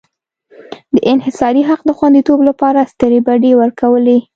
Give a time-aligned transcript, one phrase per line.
[0.95, 4.17] د انحصاري حق د خوندیتوب لپاره سترې بډې ورکولې.